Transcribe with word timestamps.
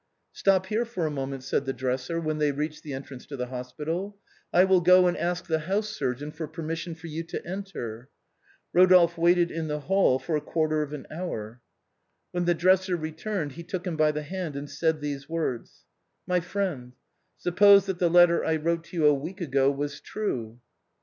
"Stop 0.31 0.65
here 0.65 0.83
for 0.83 1.05
a 1.05 1.11
moment," 1.11 1.43
said 1.43 1.65
the 1.65 1.73
dresser, 1.73 2.19
when 2.19 2.39
they 2.39 2.51
reached 2.51 2.81
the 2.81 2.91
entrance 2.91 3.27
to 3.27 3.37
the 3.37 3.45
hospital," 3.49 4.17
I 4.51 4.65
wnll 4.65 4.83
go 4.83 5.05
and 5.05 5.15
ask 5.15 5.45
the 5.45 5.59
house 5.59 5.89
surgeon 5.89 6.31
for 6.31 6.47
permission 6.47 6.95
for 6.95 7.05
you 7.05 7.21
to 7.25 7.45
enter." 7.47 8.09
Eodolphe 8.75 9.15
waited 9.15 9.51
in 9.51 9.67
the 9.67 9.81
hall 9.81 10.17
for 10.17 10.35
a 10.35 10.41
quarter 10.41 10.81
of 10.81 10.91
an 10.91 11.05
hour. 11.11 11.61
When 12.31 12.45
the 12.45 12.55
dresser 12.55 12.95
returned 12.95 13.51
he 13.51 13.63
took 13.63 13.85
him 13.85 13.95
by 13.95 14.11
the 14.11 14.23
hand 14.23 14.55
and 14.55 14.67
said 14.67 15.01
these 15.01 15.29
words: 15.29 15.85
"My 16.25 16.39
friend, 16.39 16.93
suppose 17.37 17.85
that 17.85 17.99
the 17.99 18.09
letter 18.09 18.43
I 18.43 18.55
wrote 18.55 18.85
to 18.85 18.97
you 18.97 19.05
a 19.05 19.13
week 19.13 19.39
ago 19.39 19.69
was 19.69 20.01
true 20.01 20.61